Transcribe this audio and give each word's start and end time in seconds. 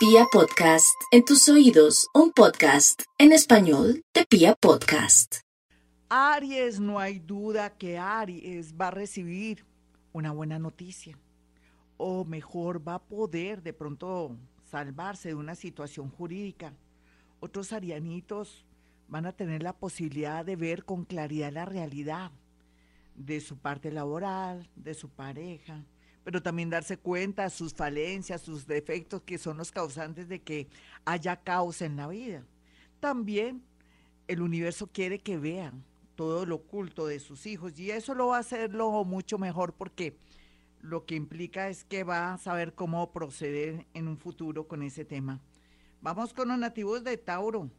Pia 0.00 0.24
Podcast, 0.32 0.98
en 1.10 1.26
tus 1.26 1.46
oídos, 1.50 2.08
un 2.14 2.32
podcast 2.32 3.02
en 3.18 3.32
español 3.32 4.02
de 4.14 4.24
Pia 4.24 4.54
Podcast. 4.54 5.40
Aries, 6.08 6.80
no 6.80 6.98
hay 6.98 7.18
duda 7.18 7.76
que 7.76 7.98
Aries 7.98 8.72
va 8.80 8.88
a 8.88 8.92
recibir 8.92 9.66
una 10.14 10.32
buena 10.32 10.58
noticia. 10.58 11.18
O 11.98 12.24
mejor, 12.24 12.80
va 12.88 12.94
a 12.94 13.02
poder 13.02 13.62
de 13.62 13.74
pronto 13.74 14.38
salvarse 14.70 15.28
de 15.28 15.34
una 15.34 15.54
situación 15.54 16.08
jurídica. 16.08 16.72
Otros 17.38 17.74
arianitos 17.74 18.64
van 19.06 19.26
a 19.26 19.32
tener 19.32 19.62
la 19.62 19.74
posibilidad 19.74 20.46
de 20.46 20.56
ver 20.56 20.86
con 20.86 21.04
claridad 21.04 21.52
la 21.52 21.66
realidad 21.66 22.30
de 23.16 23.38
su 23.42 23.58
parte 23.58 23.92
laboral, 23.92 24.66
de 24.76 24.94
su 24.94 25.10
pareja, 25.10 25.84
pero 26.24 26.42
también 26.42 26.70
darse 26.70 26.96
cuenta 26.98 27.50
sus 27.50 27.74
falencias, 27.74 28.42
sus 28.42 28.66
defectos, 28.66 29.22
que 29.22 29.38
son 29.38 29.56
los 29.56 29.72
causantes 29.72 30.28
de 30.28 30.42
que 30.42 30.68
haya 31.04 31.36
caos 31.36 31.82
en 31.82 31.96
la 31.96 32.08
vida. 32.08 32.44
También 33.00 33.62
el 34.28 34.42
universo 34.42 34.86
quiere 34.86 35.18
que 35.18 35.38
vean 35.38 35.84
todo 36.14 36.44
lo 36.44 36.56
oculto 36.56 37.06
de 37.06 37.18
sus 37.18 37.46
hijos 37.46 37.78
y 37.78 37.90
eso 37.90 38.14
lo 38.14 38.28
va 38.28 38.36
a 38.36 38.40
hacerlo 38.40 39.04
mucho 39.04 39.38
mejor 39.38 39.72
porque 39.72 40.18
lo 40.82 41.04
que 41.06 41.14
implica 41.14 41.68
es 41.68 41.84
que 41.84 42.04
va 42.04 42.34
a 42.34 42.38
saber 42.38 42.74
cómo 42.74 43.10
proceder 43.10 43.86
en 43.94 44.08
un 44.08 44.18
futuro 44.18 44.68
con 44.68 44.82
ese 44.82 45.04
tema. 45.04 45.40
Vamos 46.02 46.32
con 46.32 46.48
los 46.48 46.58
nativos 46.58 47.04
de 47.04 47.16
Tauro. 47.16 47.70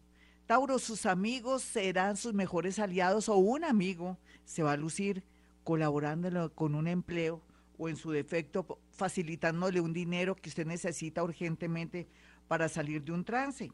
Tauro, 0.45 0.79
sus 0.79 1.05
amigos 1.05 1.61
serán 1.61 2.17
sus 2.17 2.33
mejores 2.33 2.79
aliados 2.79 3.29
o 3.29 3.37
un 3.37 3.63
amigo 3.63 4.17
se 4.43 4.63
va 4.63 4.73
a 4.73 4.77
lucir 4.77 5.23
colaborando 5.63 6.53
con 6.53 6.75
un 6.75 6.87
empleo 6.87 7.41
o 7.81 7.89
en 7.89 7.95
su 7.95 8.11
defecto 8.11 8.77
facilitándole 8.91 9.81
un 9.81 9.91
dinero 9.91 10.35
que 10.35 10.49
usted 10.49 10.67
necesita 10.67 11.23
urgentemente 11.23 12.07
para 12.47 12.69
salir 12.69 13.03
de 13.03 13.11
un 13.11 13.25
trance. 13.25 13.71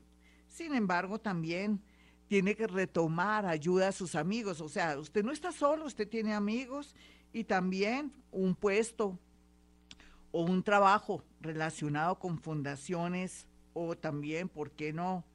Sin 0.47 0.73
embargo, 0.73 1.19
también 1.19 1.81
tiene 2.29 2.55
que 2.55 2.67
retomar 2.67 3.45
ayuda 3.45 3.89
a 3.89 3.91
sus 3.91 4.15
amigos. 4.15 4.61
O 4.61 4.69
sea, 4.69 4.97
usted 4.97 5.25
no 5.25 5.33
está 5.33 5.51
solo, 5.51 5.83
usted 5.83 6.07
tiene 6.07 6.33
amigos 6.33 6.95
y 7.33 7.43
también 7.43 8.13
un 8.31 8.55
puesto 8.55 9.19
o 10.31 10.43
un 10.43 10.63
trabajo 10.63 11.25
relacionado 11.41 12.17
con 12.17 12.39
fundaciones 12.39 13.45
o 13.73 13.97
también, 13.97 14.47
¿por 14.47 14.71
qué 14.71 14.93
no?, 14.93 15.25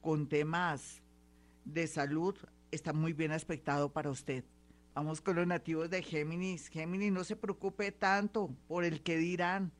con 0.00 0.28
temas 0.28 1.00
de 1.64 1.86
salud 1.86 2.34
está 2.72 2.92
muy 2.92 3.12
bien 3.12 3.30
aspectado 3.30 3.92
para 3.92 4.10
usted. 4.10 4.44
Vamos 4.96 5.20
con 5.20 5.36
los 5.36 5.46
nativos 5.46 5.90
de 5.90 6.02
Géminis. 6.02 6.68
Géminis, 6.68 7.12
no 7.12 7.22
se 7.22 7.36
preocupe 7.36 7.92
tanto 7.92 8.48
por 8.66 8.82
el 8.82 9.02
que 9.02 9.18
dirán. 9.18 9.70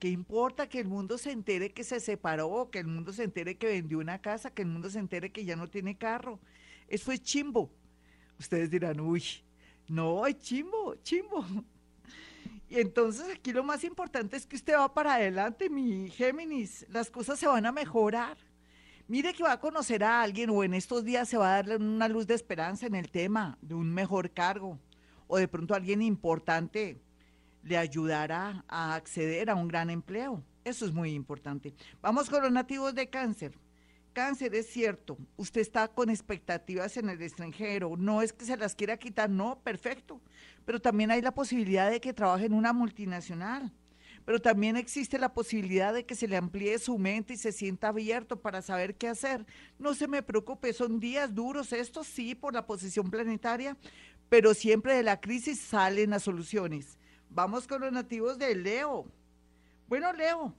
¿Qué 0.00 0.08
importa 0.08 0.68
que 0.68 0.80
el 0.80 0.88
mundo 0.88 1.18
se 1.18 1.30
entere 1.30 1.72
que 1.72 1.84
se 1.84 2.00
separó, 2.00 2.68
que 2.72 2.80
el 2.80 2.88
mundo 2.88 3.12
se 3.12 3.22
entere 3.22 3.58
que 3.58 3.68
vendió 3.68 4.00
una 4.00 4.20
casa, 4.20 4.50
que 4.50 4.62
el 4.62 4.68
mundo 4.68 4.90
se 4.90 4.98
entere 4.98 5.30
que 5.30 5.44
ya 5.44 5.54
no 5.54 5.68
tiene 5.68 5.96
carro? 5.96 6.40
Eso 6.88 7.12
es 7.12 7.22
chimbo. 7.22 7.70
Ustedes 8.40 8.68
dirán, 8.68 8.98
uy, 8.98 9.22
no, 9.86 10.26
es 10.26 10.36
chimbo, 10.40 10.96
chimbo. 10.96 11.46
Y 12.68 12.80
entonces 12.80 13.24
aquí 13.32 13.52
lo 13.52 13.62
más 13.62 13.84
importante 13.84 14.36
es 14.36 14.48
que 14.48 14.56
usted 14.56 14.74
va 14.74 14.92
para 14.92 15.14
adelante, 15.14 15.70
mi 15.70 16.10
Géminis. 16.10 16.84
Las 16.88 17.08
cosas 17.08 17.38
se 17.38 17.46
van 17.46 17.66
a 17.66 17.70
mejorar. 17.70 18.36
Mire 19.08 19.34
que 19.34 19.44
va 19.44 19.52
a 19.52 19.60
conocer 19.60 20.02
a 20.02 20.20
alguien 20.20 20.50
o 20.50 20.64
en 20.64 20.74
estos 20.74 21.04
días 21.04 21.28
se 21.28 21.36
va 21.36 21.52
a 21.52 21.56
darle 21.56 21.76
una 21.76 22.08
luz 22.08 22.26
de 22.26 22.34
esperanza 22.34 22.86
en 22.86 22.96
el 22.96 23.08
tema 23.08 23.56
de 23.62 23.74
un 23.74 23.94
mejor 23.94 24.32
cargo 24.32 24.80
o 25.28 25.36
de 25.36 25.46
pronto 25.46 25.74
alguien 25.74 26.02
importante 26.02 27.00
le 27.62 27.76
ayudará 27.76 28.64
a 28.66 28.96
acceder 28.96 29.48
a 29.48 29.54
un 29.54 29.68
gran 29.68 29.90
empleo. 29.90 30.42
Eso 30.64 30.84
es 30.86 30.92
muy 30.92 31.12
importante. 31.12 31.72
Vamos 32.02 32.28
con 32.28 32.42
los 32.42 32.50
nativos 32.50 32.96
de 32.96 33.08
cáncer. 33.08 33.56
Cáncer, 34.12 34.56
es 34.56 34.66
cierto, 34.66 35.16
usted 35.36 35.60
está 35.60 35.86
con 35.86 36.10
expectativas 36.10 36.96
en 36.96 37.08
el 37.08 37.22
extranjero, 37.22 37.96
no 37.96 38.22
es 38.22 38.32
que 38.32 38.44
se 38.44 38.56
las 38.56 38.74
quiera 38.74 38.96
quitar, 38.96 39.30
no, 39.30 39.60
perfecto, 39.60 40.20
pero 40.64 40.80
también 40.80 41.12
hay 41.12 41.22
la 41.22 41.34
posibilidad 41.34 41.90
de 41.90 42.00
que 42.00 42.12
trabaje 42.12 42.46
en 42.46 42.54
una 42.54 42.72
multinacional 42.72 43.72
pero 44.26 44.40
también 44.40 44.76
existe 44.76 45.20
la 45.20 45.32
posibilidad 45.32 45.94
de 45.94 46.04
que 46.04 46.16
se 46.16 46.26
le 46.26 46.36
amplíe 46.36 46.80
su 46.80 46.98
mente 46.98 47.34
y 47.34 47.36
se 47.36 47.52
sienta 47.52 47.88
abierto 47.88 48.40
para 48.40 48.60
saber 48.60 48.96
qué 48.96 49.06
hacer. 49.06 49.46
No 49.78 49.94
se 49.94 50.08
me 50.08 50.20
preocupe, 50.20 50.72
son 50.72 50.98
días 50.98 51.32
duros 51.32 51.72
estos, 51.72 52.08
sí, 52.08 52.34
por 52.34 52.52
la 52.52 52.66
posición 52.66 53.08
planetaria, 53.08 53.76
pero 54.28 54.52
siempre 54.52 54.96
de 54.96 55.04
la 55.04 55.20
crisis 55.20 55.60
salen 55.60 56.10
las 56.10 56.24
soluciones. 56.24 56.98
Vamos 57.30 57.68
con 57.68 57.80
los 57.80 57.92
nativos 57.92 58.36
de 58.36 58.56
Leo. 58.56 59.06
Bueno, 59.86 60.12
Leo, 60.12 60.52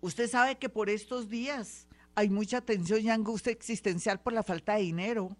usted 0.00 0.30
sabe 0.30 0.56
que 0.56 0.68
por 0.68 0.90
estos 0.90 1.28
días 1.28 1.88
hay 2.14 2.30
mucha 2.30 2.60
tensión 2.60 3.00
y 3.00 3.10
angustia 3.10 3.50
existencial 3.50 4.20
por 4.20 4.32
la 4.32 4.44
falta 4.44 4.76
de 4.76 4.82
dinero 4.82 5.36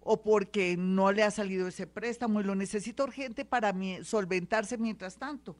o 0.00 0.20
porque 0.20 0.76
no 0.76 1.10
le 1.10 1.22
ha 1.22 1.30
salido 1.30 1.68
ese 1.68 1.86
préstamo 1.86 2.42
y 2.42 2.44
lo 2.44 2.54
necesita 2.54 3.02
urgente 3.02 3.46
para 3.46 3.74
solventarse 4.04 4.76
mientras 4.76 5.16
tanto. 5.16 5.56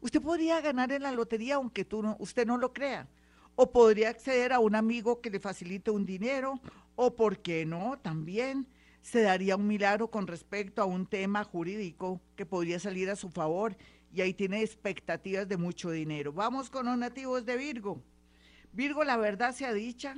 Usted 0.00 0.20
podría 0.20 0.60
ganar 0.60 0.92
en 0.92 1.02
la 1.02 1.12
lotería 1.12 1.56
aunque 1.56 1.84
tú 1.84 2.16
usted 2.18 2.46
no 2.46 2.58
lo 2.58 2.72
crea. 2.72 3.08
O 3.54 3.72
podría 3.72 4.10
acceder 4.10 4.52
a 4.52 4.60
un 4.60 4.74
amigo 4.74 5.20
que 5.20 5.30
le 5.30 5.40
facilite 5.40 5.90
un 5.90 6.04
dinero. 6.04 6.60
O, 6.94 7.14
¿por 7.14 7.38
qué 7.38 7.64
no? 7.64 7.98
También 7.98 8.66
se 9.02 9.22
daría 9.22 9.56
un 9.56 9.66
milagro 9.66 10.10
con 10.10 10.26
respecto 10.26 10.82
a 10.82 10.84
un 10.84 11.06
tema 11.06 11.44
jurídico 11.44 12.20
que 12.34 12.44
podría 12.44 12.78
salir 12.78 13.08
a 13.08 13.16
su 13.16 13.30
favor. 13.30 13.76
Y 14.12 14.20
ahí 14.20 14.34
tiene 14.34 14.62
expectativas 14.62 15.48
de 15.48 15.56
mucho 15.56 15.90
dinero. 15.90 16.32
Vamos 16.32 16.70
con 16.70 16.86
los 16.86 16.98
nativos 16.98 17.44
de 17.46 17.56
Virgo. 17.56 18.02
Virgo, 18.72 19.04
la 19.04 19.16
verdad 19.16 19.54
sea 19.54 19.72
dicha, 19.72 20.16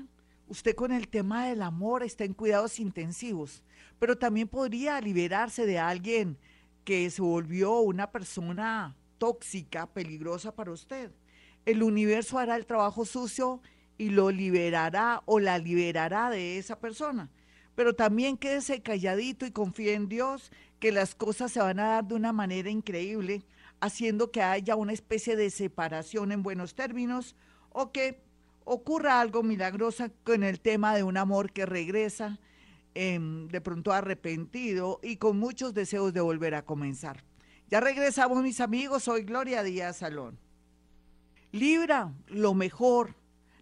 usted 0.48 0.74
con 0.74 0.90
el 0.90 1.08
tema 1.08 1.46
del 1.46 1.62
amor 1.62 2.02
está 2.02 2.24
en 2.24 2.34
cuidados 2.34 2.80
intensivos, 2.80 3.62
pero 3.98 4.18
también 4.18 4.48
podría 4.48 5.00
liberarse 5.00 5.64
de 5.64 5.78
alguien 5.78 6.38
que 6.84 7.08
se 7.10 7.22
volvió 7.22 7.78
una 7.80 8.10
persona 8.10 8.96
tóxica, 9.18 9.86
peligrosa 9.86 10.54
para 10.54 10.72
usted. 10.72 11.12
El 11.66 11.82
universo 11.82 12.38
hará 12.38 12.56
el 12.56 12.66
trabajo 12.66 13.04
sucio 13.04 13.60
y 13.98 14.10
lo 14.10 14.30
liberará 14.30 15.22
o 15.26 15.40
la 15.40 15.58
liberará 15.58 16.30
de 16.30 16.58
esa 16.58 16.78
persona. 16.78 17.30
Pero 17.74 17.94
también 17.94 18.36
quédese 18.36 18.80
calladito 18.80 19.44
y 19.44 19.50
confíe 19.50 19.94
en 19.94 20.08
Dios 20.08 20.50
que 20.80 20.92
las 20.92 21.14
cosas 21.14 21.52
se 21.52 21.60
van 21.60 21.78
a 21.80 21.88
dar 21.88 22.04
de 22.04 22.14
una 22.14 22.32
manera 22.32 22.70
increíble, 22.70 23.44
haciendo 23.80 24.30
que 24.30 24.42
haya 24.42 24.76
una 24.76 24.92
especie 24.92 25.36
de 25.36 25.50
separación 25.50 26.32
en 26.32 26.42
buenos 26.42 26.74
términos 26.74 27.36
o 27.70 27.92
que 27.92 28.20
ocurra 28.64 29.20
algo 29.20 29.42
milagroso 29.42 30.06
con 30.24 30.42
el 30.42 30.60
tema 30.60 30.94
de 30.94 31.02
un 31.02 31.16
amor 31.16 31.52
que 31.52 31.66
regresa, 31.66 32.38
em, 32.94 33.48
de 33.48 33.60
pronto 33.60 33.92
arrepentido 33.92 35.00
y 35.02 35.16
con 35.16 35.38
muchos 35.38 35.72
deseos 35.74 36.12
de 36.12 36.20
volver 36.20 36.54
a 36.54 36.64
comenzar. 36.64 37.24
Ya 37.70 37.80
regresamos, 37.80 38.42
mis 38.42 38.60
amigos. 38.60 39.02
Soy 39.02 39.24
Gloria 39.24 39.62
Díaz 39.62 39.98
Salón. 39.98 40.38
Libra, 41.52 42.14
lo 42.28 42.54
mejor, 42.54 43.14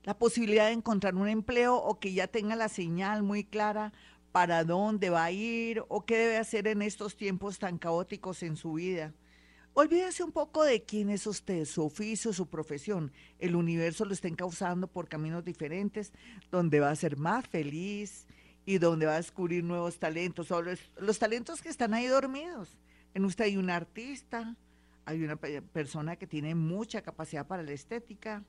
la 0.05 0.17
posibilidad 0.17 0.67
de 0.67 0.75
encontrar 0.75 1.17
un 1.17 1.29
empleo 1.29 1.75
o 1.75 1.99
que 1.99 2.13
ya 2.13 2.29
tenga 2.29 2.55
la 2.55 2.69
señal 2.69 3.25
muy 3.25 3.43
clara 3.43 3.93
para 4.31 4.63
dónde 4.63 5.11
va 5.11 5.25
a 5.25 5.33
ir 5.33 5.83
o 5.89 6.07
qué 6.07 6.19
debe 6.19 6.37
hacer 6.37 6.69
en 6.69 6.83
estos 6.83 7.17
tiempos 7.17 7.59
tan 7.59 7.79
caóticos 7.79 8.45
en 8.45 8.57
su 8.57 8.75
vida. 8.75 9.13
Olvídese 9.75 10.23
un 10.23 10.31
poco 10.31 10.63
de 10.63 10.85
quién 10.85 11.11
es 11.11 11.27
usted, 11.27 11.65
su 11.65 11.85
oficio, 11.85 12.33
su 12.33 12.47
profesión. 12.47 13.13
El 13.41 13.57
universo 13.57 14.05
lo 14.05 14.13
está 14.13 14.29
encauzando 14.29 14.87
por 14.87 15.09
caminos 15.09 15.45
diferentes, 15.45 16.13
donde 16.53 16.79
va 16.79 16.91
a 16.91 16.97
ser 16.97 17.17
más 17.17 17.45
feliz 17.49 18.29
y 18.65 18.79
donde 18.79 19.07
va 19.07 19.15
a 19.15 19.17
descubrir 19.17 19.65
nuevos 19.65 19.99
talentos, 19.99 20.53
o 20.53 20.63
los 20.63 21.19
talentos 21.19 21.61
que 21.61 21.71
están 21.71 21.93
ahí 21.93 22.07
dormidos 22.07 22.79
en 23.17 23.25
usted 23.25 23.47
hay 23.47 23.57
un 23.57 23.71
artista, 23.71 24.55
hay 25.07 25.25
una 25.25 25.37
persona 25.37 26.17
que 26.17 26.27
tiene 26.27 26.55
mucha 26.55 27.01
capacidad 27.01 27.47
para 27.47 27.63
la 27.63 27.73
estética, 27.73 28.45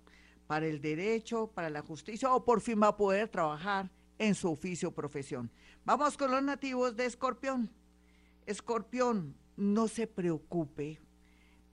para 0.45 0.67
el 0.67 0.81
derecho, 0.81 1.47
para 1.55 1.69
la 1.69 1.81
justicia, 1.81 2.33
o 2.33 2.43
por 2.43 2.59
fin 2.59 2.81
va 2.83 2.87
a 2.87 2.97
poder 2.97 3.29
trabajar 3.29 3.89
en 4.17 4.35
su 4.35 4.51
oficio 4.51 4.89
o 4.89 4.93
profesión. 4.93 5.49
Vamos 5.85 6.17
con 6.17 6.31
los 6.31 6.43
nativos 6.43 6.97
de 6.97 7.05
Escorpión. 7.05 7.69
Escorpión, 8.45 9.37
no 9.55 9.87
se 9.87 10.05
preocupe. 10.05 10.99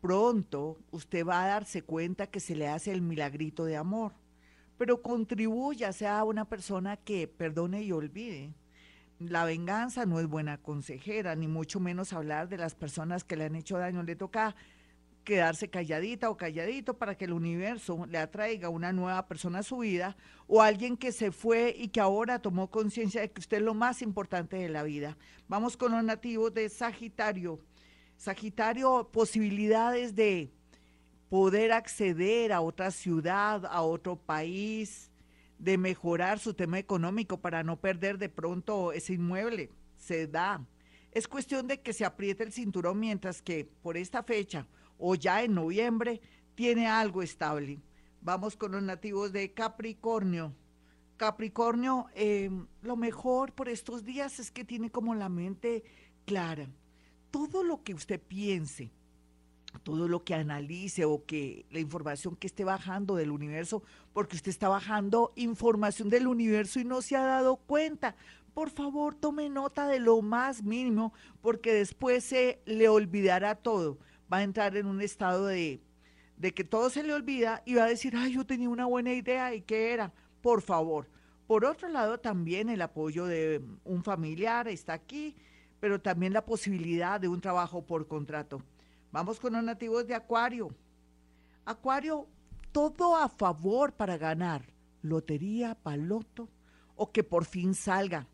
Pronto 0.00 0.78
usted 0.92 1.26
va 1.26 1.42
a 1.42 1.48
darse 1.48 1.82
cuenta 1.82 2.28
que 2.28 2.38
se 2.38 2.54
le 2.54 2.68
hace 2.68 2.92
el 2.92 3.02
milagrito 3.02 3.64
de 3.64 3.76
amor, 3.76 4.12
pero 4.78 5.02
contribuya, 5.02 5.92
sea 5.92 6.22
una 6.22 6.48
persona 6.48 6.96
que 6.96 7.26
perdone 7.26 7.82
y 7.82 7.90
olvide 7.90 8.54
la 9.18 9.44
venganza 9.44 10.06
no 10.06 10.20
es 10.20 10.26
buena 10.26 10.58
consejera, 10.58 11.34
ni 11.36 11.46
mucho 11.46 11.80
menos 11.80 12.12
hablar 12.12 12.48
de 12.48 12.58
las 12.58 12.74
personas 12.74 13.24
que 13.24 13.36
le 13.36 13.44
han 13.44 13.56
hecho 13.56 13.78
daño. 13.78 14.02
Le 14.02 14.16
toca 14.16 14.54
quedarse 15.24 15.70
calladita 15.70 16.28
o 16.30 16.36
calladito 16.36 16.98
para 16.98 17.16
que 17.16 17.24
el 17.24 17.32
universo 17.32 18.06
le 18.06 18.18
atraiga 18.18 18.68
una 18.68 18.92
nueva 18.92 19.26
persona 19.26 19.60
a 19.60 19.62
su 19.62 19.78
vida 19.78 20.16
o 20.46 20.62
alguien 20.62 20.96
que 20.96 21.12
se 21.12 21.32
fue 21.32 21.74
y 21.76 21.88
que 21.88 22.00
ahora 22.00 22.40
tomó 22.40 22.70
conciencia 22.70 23.22
de 23.22 23.30
que 23.30 23.40
usted 23.40 23.56
es 23.58 23.62
lo 23.62 23.74
más 23.74 24.02
importante 24.02 24.56
de 24.56 24.68
la 24.68 24.82
vida. 24.82 25.16
Vamos 25.48 25.76
con 25.76 25.92
los 25.92 26.04
nativos 26.04 26.52
de 26.52 26.68
Sagitario. 26.68 27.58
Sagitario, 28.16 29.10
posibilidades 29.10 30.14
de 30.14 30.52
poder 31.28 31.72
acceder 31.72 32.52
a 32.52 32.60
otra 32.60 32.90
ciudad, 32.90 33.64
a 33.66 33.82
otro 33.82 34.16
país, 34.16 35.10
de 35.58 35.78
mejorar 35.78 36.38
su 36.38 36.54
tema 36.54 36.78
económico 36.78 37.40
para 37.40 37.62
no 37.62 37.80
perder 37.80 38.18
de 38.18 38.28
pronto 38.28 38.92
ese 38.92 39.14
inmueble. 39.14 39.70
Se 39.96 40.26
da. 40.26 40.64
Es 41.12 41.28
cuestión 41.28 41.66
de 41.68 41.80
que 41.80 41.92
se 41.92 42.04
apriete 42.04 42.42
el 42.42 42.52
cinturón 42.52 42.98
mientras 42.98 43.40
que 43.40 43.68
por 43.82 43.96
esta 43.96 44.22
fecha 44.22 44.66
o 44.98 45.14
ya 45.14 45.42
en 45.42 45.54
noviembre 45.54 46.20
tiene 46.54 46.86
algo 46.86 47.22
estable. 47.22 47.80
Vamos 48.20 48.56
con 48.56 48.72
los 48.72 48.82
nativos 48.82 49.32
de 49.32 49.52
Capricornio. 49.52 50.54
Capricornio, 51.16 52.06
eh, 52.14 52.50
lo 52.82 52.96
mejor 52.96 53.52
por 53.52 53.68
estos 53.68 54.04
días 54.04 54.40
es 54.40 54.50
que 54.50 54.64
tiene 54.64 54.90
como 54.90 55.14
la 55.14 55.28
mente 55.28 55.84
clara. 56.24 56.68
Todo 57.30 57.62
lo 57.62 57.82
que 57.82 57.94
usted 57.94 58.20
piense, 58.20 58.90
todo 59.82 60.08
lo 60.08 60.24
que 60.24 60.34
analice 60.34 61.04
o 61.04 61.24
que 61.24 61.66
la 61.70 61.80
información 61.80 62.36
que 62.36 62.46
esté 62.46 62.64
bajando 62.64 63.16
del 63.16 63.30
universo, 63.30 63.82
porque 64.12 64.36
usted 64.36 64.50
está 64.50 64.68
bajando 64.68 65.32
información 65.36 66.08
del 66.08 66.26
universo 66.26 66.80
y 66.80 66.84
no 66.84 67.02
se 67.02 67.16
ha 67.16 67.22
dado 67.22 67.56
cuenta. 67.56 68.16
Por 68.54 68.70
favor, 68.70 69.14
tome 69.14 69.48
nota 69.48 69.88
de 69.88 69.98
lo 69.98 70.22
más 70.22 70.62
mínimo, 70.62 71.12
porque 71.40 71.74
después 71.74 72.24
se 72.24 72.60
le 72.66 72.88
olvidará 72.88 73.56
todo. 73.56 73.98
Va 74.32 74.38
a 74.38 74.42
entrar 74.44 74.76
en 74.76 74.86
un 74.86 75.00
estado 75.00 75.46
de, 75.46 75.80
de 76.36 76.54
que 76.54 76.64
todo 76.64 76.88
se 76.88 77.02
le 77.02 77.12
olvida 77.12 77.62
y 77.66 77.74
va 77.74 77.84
a 77.84 77.88
decir, 77.88 78.14
ay, 78.16 78.34
yo 78.34 78.46
tenía 78.46 78.68
una 78.68 78.86
buena 78.86 79.12
idea 79.12 79.54
y 79.54 79.62
qué 79.62 79.92
era. 79.92 80.12
Por 80.40 80.62
favor. 80.62 81.08
Por 81.46 81.64
otro 81.64 81.88
lado, 81.88 82.18
también 82.18 82.68
el 82.68 82.80
apoyo 82.80 83.26
de 83.26 83.60
un 83.84 84.02
familiar 84.02 84.68
está 84.68 84.94
aquí, 84.94 85.36
pero 85.80 86.00
también 86.00 86.32
la 86.32 86.46
posibilidad 86.46 87.20
de 87.20 87.28
un 87.28 87.40
trabajo 87.40 87.84
por 87.84 88.06
contrato 88.06 88.62
Vamos 89.14 89.38
con 89.38 89.52
los 89.52 89.62
nativos 89.62 90.08
de 90.08 90.14
Acuario. 90.16 90.74
Acuario, 91.64 92.26
todo 92.72 93.14
a 93.14 93.28
favor 93.28 93.92
para 93.92 94.16
ganar. 94.16 94.64
Lotería, 95.02 95.76
paloto, 95.76 96.48
o 96.96 97.12
que 97.12 97.22
por 97.22 97.44
fin 97.44 97.74
salga 97.74 98.26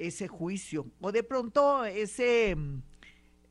ese 0.00 0.26
juicio, 0.26 0.90
o 1.00 1.12
de 1.12 1.22
pronto 1.22 1.84
ese, 1.84 2.56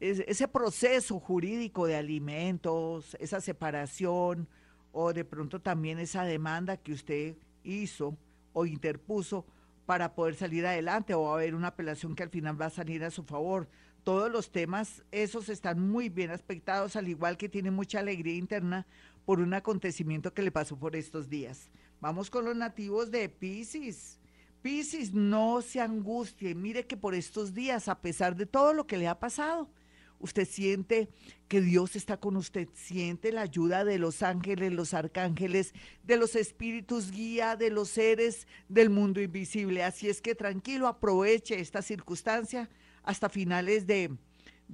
ese 0.02 0.48
proceso 0.50 1.18
jurídico 1.18 1.88
de 1.88 1.96
alimentos, 1.96 3.16
esa 3.22 3.40
separación, 3.40 4.50
o 4.92 5.14
de 5.14 5.24
pronto 5.24 5.62
también 5.62 5.98
esa 5.98 6.26
demanda 6.26 6.76
que 6.76 6.92
usted 6.92 7.38
hizo 7.64 8.18
o 8.52 8.66
interpuso 8.66 9.46
para 9.86 10.14
poder 10.14 10.36
salir 10.36 10.66
adelante, 10.66 11.14
o 11.14 11.24
va 11.24 11.32
a 11.32 11.36
haber 11.36 11.56
una 11.56 11.70
apelación 11.70 12.16
que 12.16 12.24
al 12.24 12.30
final 12.30 12.62
va 12.62 12.66
a 12.66 12.70
salir 12.70 13.02
a 13.06 13.12
su 13.12 13.24
favor 13.24 13.70
todos 14.06 14.32
los 14.32 14.52
temas, 14.52 15.04
esos 15.12 15.50
están 15.50 15.90
muy 15.90 16.10
bien 16.10 16.30
aspectados, 16.30 16.96
al 16.96 17.08
igual 17.08 17.38
que 17.38 17.50
tiene 17.50 17.72
mucha 17.72 18.00
alegría 18.00 18.36
interna 18.36 18.86
por 19.26 19.40
un 19.40 19.56
acontecimiento 19.56 20.32
que 20.32 20.44
le 20.44 20.52
pasó 20.52 20.78
por 20.78 20.96
estos 20.96 21.28
días. 21.28 21.72
Vamos 22.00 22.30
con 22.30 22.46
los 22.46 22.56
nativos 22.56 23.10
de 23.10 23.28
Pisces. 23.30 24.20
Pisces, 24.62 25.12
no 25.12 25.64
se 25.64 25.82
angustie, 25.82 26.54
mire 26.54 26.86
que 26.86 26.96
por 26.96 27.16
estos 27.16 27.56
días, 27.56 27.88
a 27.88 28.00
pesar 28.00 28.36
de 28.36 28.46
todo 28.46 28.74
lo 28.74 28.86
que 28.86 28.98
le 28.98 29.08
ha 29.08 29.20
pasado, 29.20 29.72
usted 30.20 30.48
siente 30.48 31.10
que 31.48 31.62
Dios 31.62 31.96
está 31.96 32.18
con 32.18 32.38
usted, 32.38 32.70
siente 32.76 33.32
la 33.32 33.42
ayuda 33.42 33.84
de 33.86 33.98
los 33.98 34.22
ángeles, 34.22 34.72
los 34.72 34.94
arcángeles, 34.94 35.74
de 36.04 36.18
los 36.18 36.36
espíritus 36.36 37.10
guía, 37.10 37.56
de 37.56 37.72
los 37.72 37.90
seres 37.90 38.48
del 38.70 38.92
mundo 38.92 39.20
invisible. 39.20 39.84
Así 39.84 40.10
es 40.10 40.22
que 40.22 40.36
tranquilo, 40.36 40.88
aproveche 40.88 41.60
esta 41.60 41.82
circunstancia 41.82 42.70
hasta 43.06 43.30
finales 43.30 43.88
de, 43.88 44.18